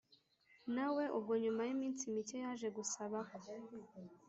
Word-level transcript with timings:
na 0.75 0.87
we 0.95 1.03
ubwo 1.17 1.33
nyuma 1.43 1.61
y’iminsi 1.67 2.03
mike 2.13 2.35
yaje 2.43 2.67
gusaba 2.77 3.17
ko 3.29 3.35